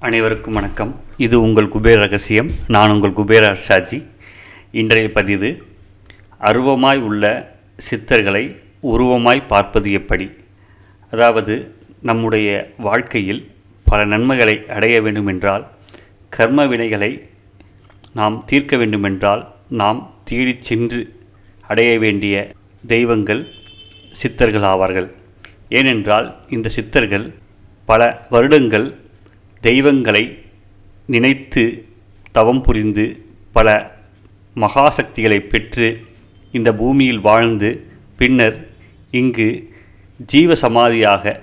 அனைவருக்கும் 0.00 0.54
வணக்கம். 0.54 1.00
இது 1.16 1.40
உங்கள் 1.40 1.68
குபேர 1.68 2.00
ரகசியம். 2.00 2.50
நான் 2.68 2.90
உங்கள் 2.90 3.12
குபேர 3.12 3.56
ஷாஜி. 3.68 4.04
இன்றைய 4.70 5.10
பதிவு 5.10 5.62
அருவமாய் 6.40 7.00
உள்ள 7.00 7.54
சித்தர்களை 7.90 8.56
உருவமாய் 8.82 9.46
பார்ப்பது 9.46 9.92
எப்படி? 9.92 10.30
அதாவது 11.10 11.74
நம்முடைய 12.02 12.72
வாழ்க்கையில் 12.78 13.50
பல 13.84 14.04
நன்மைகளை 14.04 14.64
அடைய 14.68 15.02
வேண்டுமென்றால் 15.02 15.68
கர்ம 16.28 16.66
வினைகளை 16.66 17.28
நாம் 18.12 18.44
தீர்க்க 18.46 18.76
வேண்டுமென்றால் 18.76 19.54
நாம் 19.68 20.14
தேடிச் 20.24 20.62
சென்று 20.62 21.20
அடைய 21.66 21.98
வேண்டிய 21.98 22.52
தெய்வங்கள் 22.86 23.46
சித்தர்கள் 24.10 24.62
ஆவார்கள். 24.62 25.10
ஏனென்றால் 25.68 26.36
இந்த 26.48 26.68
சித்தர்கள் 26.68 27.34
பல 27.84 28.26
வருடங்கள் 28.30 29.06
தெய்வங்களை 29.62 30.24
நினைத்து 31.06 31.62
தவம் 32.32 32.62
புரிந்து 32.62 33.04
பல 33.52 33.68
மகாசக்திகளை 34.56 35.38
பெற்று 35.44 35.88
இந்த 36.54 36.68
பூமியில் 36.72 37.20
வாழ்ந்து 37.20 37.70
பின்னர் 38.16 38.58
இங்கு 39.10 39.48
ஜீவ 40.26 40.54
சமாதியாக 40.62 41.34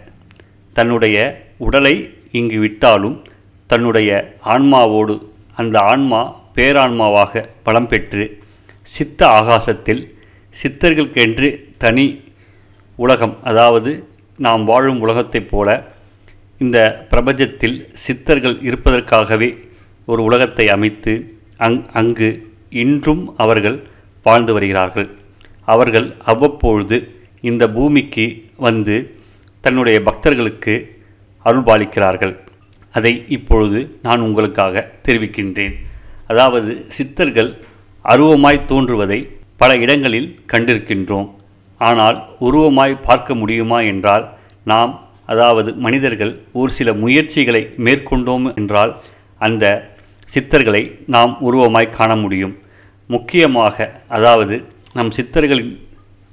தன்னுடைய 0.75 1.17
உடலை 1.57 1.95
இங்கு 2.31 2.57
விட்டாலும் 2.59 3.17
தன்னுடைய 3.69 4.09
ஆன்மாவோடு 4.45 5.15
அந்த 5.55 5.75
ஆன்மா 5.83 6.21
பேரான்மாவாக 6.55 7.43
பலம் 7.63 7.87
பெற்று 7.87 8.23
சித்த 8.87 9.19
ஆகாசத்தில் 9.31 10.03
சித்தர்களுக்கென்று 10.55 11.49
தனி 11.77 12.07
உலகம் 12.97 13.35
அதாவது 13.43 13.91
நாம் 14.39 14.63
வாழும் 14.63 14.99
உலகத்தைப் 14.99 15.49
போல 15.51 15.69
இந்த 16.57 17.07
பிரபஞ்சத்தில் 17.09 17.77
சித்தர்கள் 17.91 18.57
இருப்பதற்காகவே 18.61 19.49
ஒரு 20.05 20.23
உலகத்தை 20.23 20.69
அமைத்து 20.69 21.13
அங் 21.57 21.85
அங்கு 21.91 22.29
இன்றும் 22.69 23.37
அவர்கள் 23.37 23.77
வாழ்ந்து 24.23 24.53
வருகிறார்கள். 24.53 25.09
அவர்கள் 25.63 26.07
அவ்வப்பொழுது 26.25 26.97
இந்த 27.41 27.63
பூமிக்கு 27.69 28.25
வந்து 28.57 28.95
தன்னுடைய 29.61 30.01
பக்தர்களுக்கு 30.01 30.73
அருள்பாலிக்கிறார்கள். 31.45 32.35
அதை 32.91 33.13
இப்பொழுது 33.27 33.99
நான் 34.01 34.19
உங்களுக்காக 34.19 34.83
தெரிவிக்கின்றேன். 35.07 35.75
அதாவது 36.27 36.85
சித்தர்கள் 36.87 37.51
அருவமாய் 38.05 38.65
தோன்றுவதை 38.65 39.19
பல 39.57 39.75
இடங்களில் 39.75 40.29
கண்டிருக்கின்றோம். 40.53 41.29
ஆனால் 41.77 42.17
உருவமாய் 42.39 43.03
பார்க்க 43.07 43.35
முடியுமா 43.35 43.79
என்றால் 43.81 44.25
நாம் 44.63 44.93
அதாவது 45.25 45.73
மனிதர்கள் 45.73 46.45
ஒரு 46.51 46.71
சில 46.71 46.93
முயற்சிகளை 46.93 47.73
மேற்கொண்டோம் 47.77 48.55
என்றால் 48.55 49.01
அந்த 49.37 49.93
சித்தர்களை 50.33 50.97
நாம் 51.05 51.37
உருவமாய் 51.41 51.89
காண 51.89 52.15
முடியும். 52.15 52.57
முக்கியமாக 53.07 54.03
அதாவது 54.07 54.65
நம் 54.93 55.11
சித்தர்களின் 55.11 55.87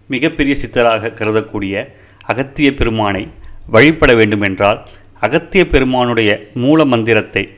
மிகப்பெரிய 0.06 0.56
சித்தராக 0.62 1.08
கருதக்கூடிய 1.08 1.88
அகத்திய 2.24 2.74
பெருமானை 2.74 3.28
வழிபட 3.66 4.14
வேண்டுமென்றால் 4.14 4.86
அகத்திய 5.20 5.66
பெருமானுடைய 5.66 6.50
மூல 6.54 6.84
மந்திரத்தை 6.84 7.48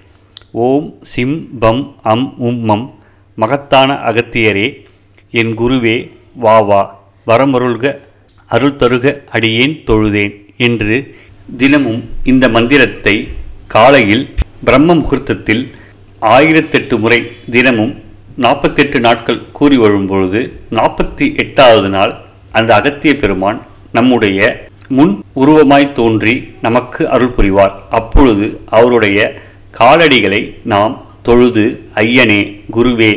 ஓம் 0.52 0.98
சிம் 1.00 1.48
பம் 1.60 1.96
அம் 2.02 2.34
உம் 2.38 2.60
மம் 2.60 2.98
மகத்தான 3.34 3.92
அகத்தியரே 3.92 4.86
என் 5.30 5.54
குருவே 5.54 6.10
வா 6.34 6.60
வா 6.60 7.02
வரமருள்க 7.26 8.00
அருள் 8.46 8.76
தருக 8.76 9.24
அடியேன் 9.30 9.82
தொழுதேன் 9.86 10.46
என்று 10.56 11.23
தினமும் 11.46 12.04
இந்த 12.24 12.48
மந்திரத்தை 12.48 13.28
காலையில் 13.66 14.28
பிரம்ம 14.64 14.94
முகூர்த்தத்தில் 14.94 15.74
ஆயிரத்தெட்டு 16.20 16.98
முறை 16.98 17.18
தினமும் 17.50 17.94
நாற்பத்தெட்டு 18.36 19.00
நாட்கள் 19.00 19.50
கூறி 19.52 19.76
வரும்பொழுது 19.76 20.40
நாற்பத்தி 20.70 21.36
எட்டாவது 21.36 21.88
நாள் 21.88 22.12
அந்த 22.52 22.70
அகத்திய 22.74 23.18
பெருமான் 23.18 23.66
நம்முடைய 23.92 24.68
முன் 24.88 25.12
உருவமாய் 25.36 25.92
தோன்றி 25.92 26.48
நமக்கு 26.62 27.08
அருள் 27.08 27.34
புரிவார். 27.36 27.74
அப்பொழுது 27.90 28.60
அவருடைய 28.68 29.18
காலடிகளை 29.78 30.54
நாம் 30.62 31.06
தொழுது 31.22 31.80
ஐயனே 31.94 32.40
குருவே 32.72 33.12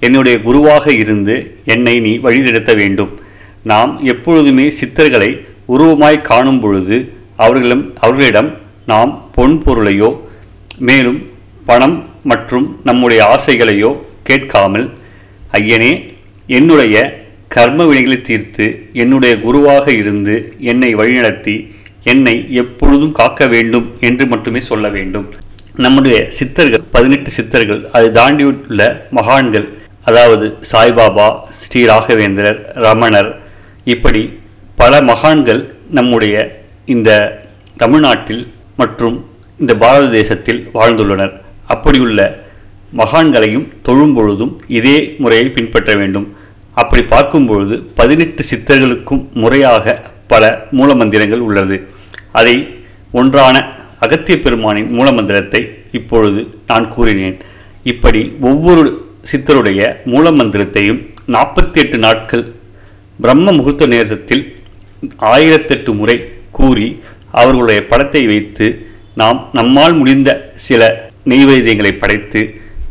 என்னுடைய 0.00 0.40
குருவாக 0.40 0.92
இருந்து 0.92 1.56
என்னை 1.64 2.00
நீ 2.00 2.16
வழிநடத்த 2.16 2.74
வேண்டும். 2.74 3.18
நாம் 3.62 4.04
எப்பொழுதுமே 4.04 4.72
சித்தர்களை 4.80 5.30
உருவமாய் 5.68 6.20
காணும் 6.20 6.60
பொழுது 6.60 6.96
அவர்களிடம் 7.36 7.94
அவர்களிடம் 7.94 8.58
நாம் 8.86 9.28
பொன் 9.34 9.62
பொருளையோ 9.62 10.20
மேலும் 10.78 11.30
பணம் 11.64 12.08
மற்றும் 12.22 12.80
நம்முடைய 12.84 13.24
ஆசைகளையோ 13.24 13.96
கேட்காமல் 14.22 14.90
ஐயனே 15.52 16.10
என்னுடைய 16.46 17.20
கர்ம 17.48 17.84
வினைகளை 17.84 18.20
தீர்த்து 18.20 18.88
என்னுடைய 18.92 19.40
குருவாக 19.40 19.92
இருந்து 19.92 20.54
என்னை 20.58 20.94
வழிநடத்தி 20.94 21.72
என்னை 22.04 22.52
எப்பொழுதும் 22.52 23.12
காக்க 23.12 23.46
வேண்டும் 23.46 23.96
என்று 24.00 24.26
மட்டுமே 24.26 24.60
சொல்ல 24.60 24.88
வேண்டும். 24.88 25.34
நம்முடைய 25.76 26.30
சித்தர்கள் 26.30 26.82
பதினெட்டு 26.90 27.30
சித்தர்கள் 27.30 27.90
அதை 27.90 28.08
தாண்டியுள்ள 28.10 29.08
மகான்கள் 29.10 29.68
அதாவது 30.04 30.58
சாய்பாபா 30.72 31.38
ஸ்ரீ 31.48 31.84
ராகவேந்திரர் 31.86 32.62
ரமணர் 32.72 33.42
இப்படி 33.84 34.38
பல 34.76 35.02
மகான்கள் 35.02 35.74
நம்முடைய 35.90 36.61
இந்த 36.84 37.10
தமிழ்நாட்டில் 37.76 38.52
மற்றும் 38.76 39.24
இந்த 39.58 39.74
பாரத 39.74 40.10
தேசத்தில் 40.10 40.70
வாழ்ந்துள்ளனர். 40.74 41.40
அப்படியுள்ள 41.66 42.44
மகான்களையும் 42.96 43.68
தொழும்பொழுதும் 43.84 44.60
இதே 44.66 45.14
முறையை 45.18 45.48
பின்பற்ற 45.48 45.94
வேண்டும். 45.94 46.34
அப்படி 46.72 47.02
பார்க்கும்பொழுது 47.02 47.82
பதினெட்டு 47.94 48.44
சித்தர்களுக்கும் 48.50 49.32
முறையாக 49.32 50.02
பல 50.26 50.66
மூலமந்திரங்கள் 50.72 51.38
உள்ளது. 51.38 51.88
அதை 52.32 52.68
ஒன்றான 53.12 53.74
அகத்திய 54.00 54.38
பெருமானின் 54.40 54.98
மூலமந்திரத்தை 54.98 55.68
இப்பொழுது 55.92 56.58
நான் 56.66 56.88
கூறினேன். 56.88 57.38
இப்படி 57.82 58.32
ஒவ்வொரு 58.40 59.10
சித்தருடைய 59.32 59.96
மூலமந்திரத்தையும் 60.06 61.10
நாற்பத்தி 61.26 61.72
எட்டு 61.72 61.98
நாட்கள் 61.98 62.54
பிரம்ம 63.20 63.52
முகூர்த்த 63.52 63.86
நேரத்தில் 63.86 64.62
ஆயிரத்தெட்டு 65.20 65.96
முறை 65.96 66.31
கூறி 66.52 67.00
அவர்களுடைய 67.30 67.86
படத்தை 67.86 68.26
வைத்து 68.26 68.66
நாம் 69.14 69.48
நம்மால் 69.52 69.94
முடிந்த 69.94 70.52
சில 70.54 71.10
நெய்வேதியங்களை 71.26 71.98
படைத்து 71.98 72.40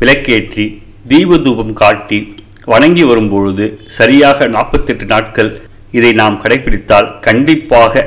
விளக்கேற்றி 0.00 0.64
தீப 1.08 1.38
தூபம் 1.38 1.72
காட்டி 1.72 2.18
வணங்கி 2.64 3.04
வரும்பொழுது 3.04 3.64
சரியாக 3.86 4.46
நாற்பத்தெட்டு 4.46 5.04
நாட்கள் 5.04 5.62
இதை 5.90 6.12
நாம் 6.12 6.40
கடைபிடித்தால் 6.42 7.20
கண்டிப்பாக 7.20 8.04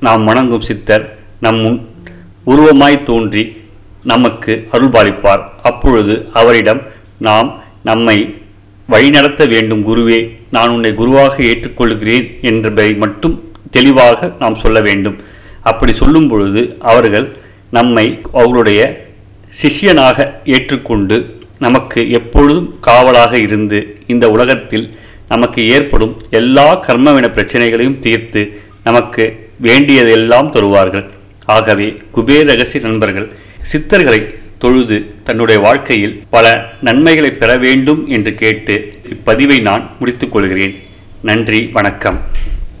நாம் 0.00 0.24
வணங்கும் 0.24 0.60
சித்தர் 0.60 1.04
நம் 1.40 1.60
முன் 1.60 1.78
உருவமாய் 2.46 3.02
தோன்றி 3.02 3.56
நமக்கு 4.02 4.68
அருள்பாலிப்பார். 4.72 5.42
அப்பொழுது 5.62 6.28
அவரிடம் 6.32 6.82
நாம் 7.18 7.48
நம்மை 7.82 8.16
வழிநடத்த 8.88 9.46
வேண்டும் 9.46 9.86
குருவே 9.86 10.18
நான் 10.50 10.68
உன்னை 10.68 10.94
குருவாக 10.94 11.42
ஏற்றுக்கொள்கிறேன் 11.42 12.40
என்பதை 12.40 12.94
மட்டும் 12.94 13.34
தெளிவாக 13.70 14.32
நாம் 14.38 14.54
சொல்ல 14.54 14.80
வேண்டும். 14.80 15.16
அப்படி 15.62 15.92
சொல்லும் 15.92 16.28
பொழுது 16.28 16.76
அவர்கள் 16.78 17.36
நம்மை 17.70 18.20
அவர்களுடைய 18.32 18.80
சிஷ்யனாக 19.62 20.30
ஏற்றுக்கொண்டு 20.44 21.16
நமக்கு 21.58 22.10
எப்பொழுதும் 22.10 22.78
காவலாக 22.80 23.38
இருந்து 23.38 23.98
இந்த 24.06 24.30
உலகத்தில் 24.30 24.94
நமக்கு 25.28 25.68
ஏற்படும் 25.68 26.20
எல்லா 26.30 26.66
கர்மவின 26.86 27.28
பிரச்சனைகளையும் 27.32 27.98
தீர்த்து 27.98 28.60
நமக்கு 28.84 29.24
வேண்டியதெல்லாம் 29.60 30.50
தருவார்கள். 30.50 31.06
ஆகவே 31.44 31.96
குபேர 32.10 32.42
ரகசிய 32.42 32.86
நண்பர்கள் 32.86 33.32
சித்தர்களை 33.72 34.20
தொழுது 34.58 35.14
தன்னுடைய 35.24 35.60
வாழ்க்கையில் 35.60 36.22
பல 36.30 36.46
நன்மைகளை 36.80 37.30
பெற 37.30 37.56
வேண்டும் 37.56 38.06
என்று 38.08 38.34
கேட்டு 38.34 38.74
இப்பதிவை 39.14 39.62
நான் 39.62 39.90
முடித்துக் 39.98 40.32
கொள்கிறேன். 40.32 40.74
நன்றி 41.22 41.70
வணக்கம். 41.72 42.20